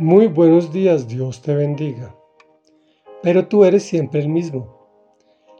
[0.00, 2.14] Muy buenos días, Dios te bendiga.
[3.20, 4.78] Pero tú eres siempre el mismo.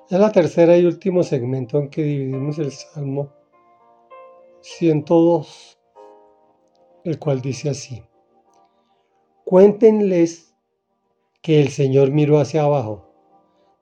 [0.09, 3.33] Es la tercera y último segmento en que dividimos el Salmo
[4.61, 5.81] 102,
[7.03, 8.05] el cual dice así.
[9.45, 10.55] Cuéntenles
[11.43, 13.09] que el Señor miró hacia abajo,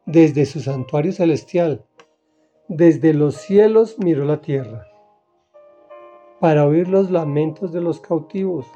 [0.06, 1.84] desde su santuario celestial,
[2.66, 4.86] desde los cielos miró la tierra,
[6.40, 8.66] para oír los lamentos de los cautivos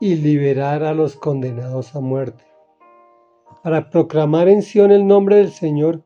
[0.00, 2.44] y liberar a los condenados a muerte,
[3.62, 6.04] para proclamar en Sión el nombre del Señor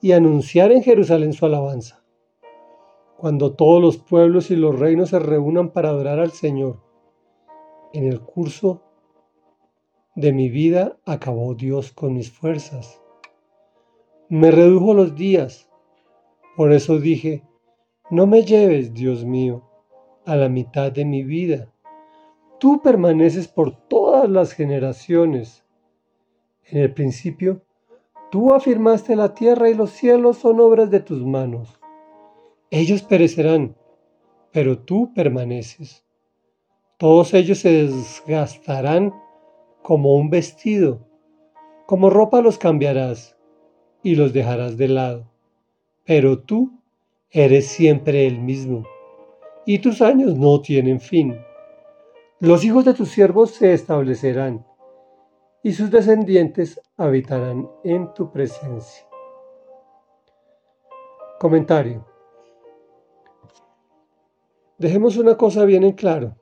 [0.00, 2.04] y anunciar en Jerusalén su alabanza.
[3.16, 6.80] Cuando todos los pueblos y los reinos se reúnan para adorar al Señor,
[7.92, 8.82] en el curso
[10.14, 13.00] de mi vida acabó Dios con mis fuerzas.
[14.28, 15.68] Me redujo los días,
[16.56, 17.42] por eso dije,
[18.10, 19.68] no me lleves, Dios mío,
[20.24, 21.73] a la mitad de mi vida
[22.64, 25.66] Tú permaneces por todas las generaciones.
[26.64, 27.60] En el principio,
[28.30, 31.78] tú afirmaste la tierra y los cielos son obras de tus manos.
[32.70, 33.76] Ellos perecerán,
[34.50, 36.06] pero tú permaneces.
[36.96, 39.12] Todos ellos se desgastarán
[39.82, 41.06] como un vestido,
[41.84, 43.36] como ropa los cambiarás
[44.02, 45.30] y los dejarás de lado.
[46.06, 46.80] Pero tú
[47.28, 48.86] eres siempre el mismo,
[49.66, 51.36] y tus años no tienen fin.
[52.44, 54.66] Los hijos de tus siervos se establecerán
[55.62, 59.06] y sus descendientes habitarán en tu presencia.
[61.40, 62.06] Comentario.
[64.76, 66.36] Dejemos una cosa bien en claro.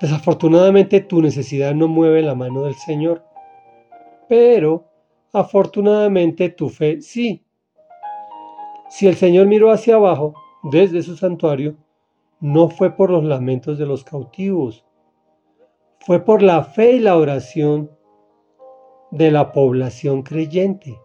[0.00, 3.24] Desafortunadamente tu necesidad no mueve la mano del Señor,
[4.28, 4.84] pero
[5.32, 7.44] afortunadamente tu fe sí.
[8.88, 11.74] Si el Señor miró hacia abajo desde su santuario,
[12.40, 14.84] no fue por los lamentos de los cautivos,
[16.00, 17.90] fue por la fe y la oración
[19.10, 21.00] de la población creyente,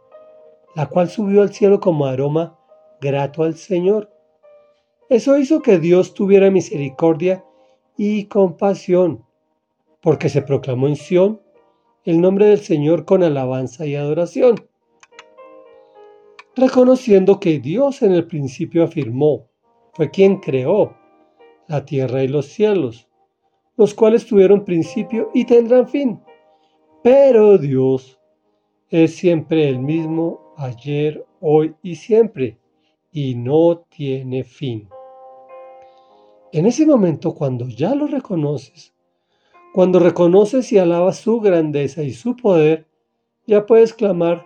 [0.75, 2.57] la cual subió al cielo como aroma
[2.99, 4.11] grato al Señor.
[5.07, 7.45] Eso hizo que Dios tuviera misericordia
[7.97, 9.23] y compasión,
[10.01, 11.41] porque se proclamó en Sión
[12.03, 14.55] el nombre del Señor con alabanza y adoración,
[16.55, 19.47] reconociendo que Dios en el principio afirmó,
[19.93, 20.98] fue quien creó
[21.69, 23.07] la tierra y los cielos,
[23.77, 26.19] los cuales tuvieron principio y tendrán fin.
[27.03, 28.19] Pero Dios
[28.89, 32.57] es siempre el mismo ayer, hoy y siempre,
[33.11, 34.89] y no tiene fin.
[36.51, 38.93] En ese momento, cuando ya lo reconoces,
[39.71, 42.87] cuando reconoces y alabas su grandeza y su poder,
[43.45, 44.43] ya puedes clamar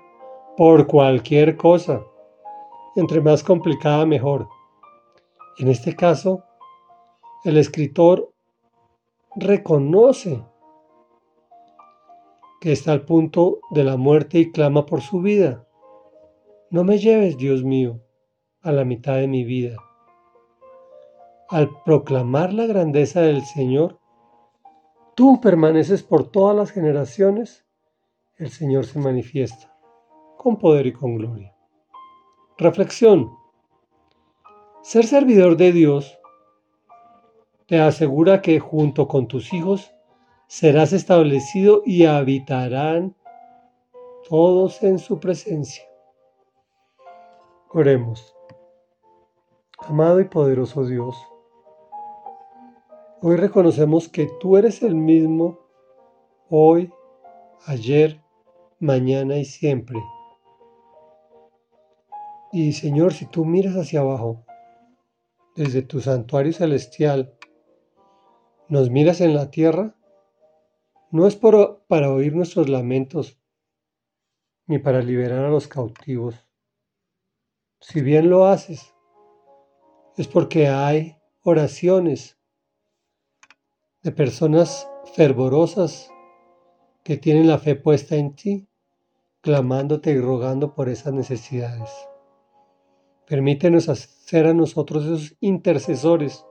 [0.58, 2.04] por cualquier cosa.
[2.98, 4.50] Entre más complicada, mejor.
[5.58, 6.44] En este caso,
[7.44, 8.32] el escritor
[9.36, 10.44] reconoce
[12.62, 15.68] que está al punto de la muerte y clama por su vida.
[16.70, 18.00] No me lleves, Dios mío,
[18.62, 19.76] a la mitad de mi vida.
[21.50, 24.00] Al proclamar la grandeza del Señor,
[25.14, 27.66] tú permaneces por todas las generaciones,
[28.38, 29.76] el Señor se manifiesta
[30.38, 31.54] con poder y con gloria.
[32.58, 33.30] Reflexión.
[34.82, 36.18] Ser servidor de Dios
[37.74, 39.96] te asegura que junto con tus hijos
[40.46, 43.16] serás establecido y habitarán
[44.30, 45.84] todos en su presencia.
[47.72, 48.36] Oremos.
[49.80, 51.16] Amado y poderoso Dios,
[53.24, 55.58] hoy reconocemos que tú eres el mismo
[56.52, 56.94] hoy,
[57.66, 58.22] ayer,
[58.78, 60.00] mañana y siempre.
[62.52, 64.46] Y Señor, si tú miras hacia abajo,
[65.56, 67.36] desde tu santuario celestial,
[68.74, 69.96] nos miras en la tierra,
[71.12, 73.38] no es para oír nuestros lamentos,
[74.66, 76.34] ni para liberar a los cautivos.
[77.80, 78.96] Si bien lo haces,
[80.18, 82.40] es porque hay oraciones
[84.02, 86.10] de personas fervorosas
[87.04, 88.68] que tienen la fe puesta en ti,
[89.42, 91.92] clamándote y rogando por esas necesidades.
[93.28, 96.44] Permítenos hacer a nosotros esos intercesores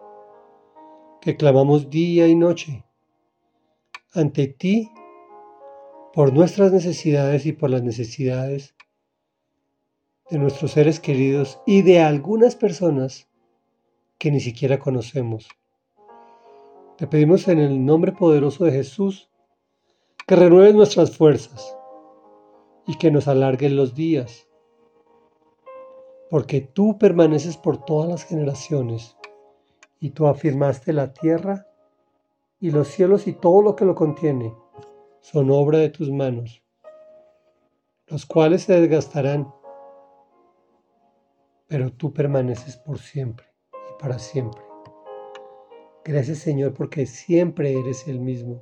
[1.23, 2.85] que clamamos día y noche
[4.13, 4.91] ante ti
[6.13, 8.75] por nuestras necesidades y por las necesidades
[10.29, 13.29] de nuestros seres queridos y de algunas personas
[14.19, 15.49] que ni siquiera conocemos.
[16.99, 19.31] Te pedimos en el nombre poderoso de Jesús
[20.27, 21.77] que renueves nuestras fuerzas
[22.85, 24.49] y que nos alarguen los días,
[26.31, 29.17] porque tú permaneces por todas las generaciones
[30.03, 31.69] y tú afirmaste la tierra
[32.59, 34.53] y los cielos y todo lo que lo contiene
[35.21, 36.61] son obra de tus manos,
[38.09, 39.55] los cuales se desgastarán,
[41.69, 44.61] pero tú permaneces por siempre y para siempre.
[46.05, 48.61] Gracias Señor porque siempre eres el mismo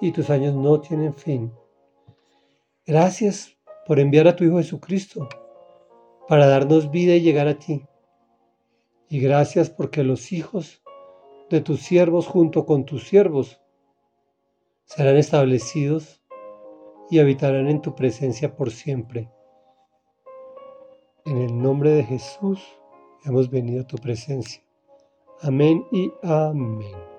[0.00, 1.52] y tus años no tienen fin.
[2.84, 3.56] Gracias
[3.86, 5.28] por enviar a tu Hijo Jesucristo
[6.26, 7.86] para darnos vida y llegar a ti.
[9.14, 10.82] Y gracias porque los hijos
[11.48, 13.60] de tus siervos junto con tus siervos
[14.86, 16.20] serán establecidos
[17.10, 19.30] y habitarán en tu presencia por siempre.
[21.26, 22.60] En el nombre de Jesús
[23.24, 24.60] hemos venido a tu presencia.
[25.42, 27.13] Amén y amén.